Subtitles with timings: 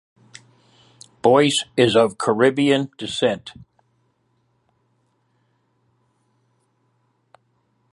[1.21, 3.53] Boyce is of Caribbean descent.